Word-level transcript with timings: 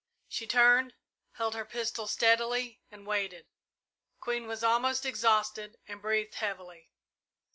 She 0.27 0.47
turned, 0.47 0.95
held 1.33 1.53
her 1.53 1.63
pistol 1.63 2.07
steadily, 2.07 2.81
and 2.89 3.05
waited. 3.05 3.45
Queen 4.19 4.47
was 4.47 4.63
almost 4.63 5.05
exhausted 5.05 5.77
and 5.87 6.01
breathed 6.01 6.33
heavily. 6.33 6.89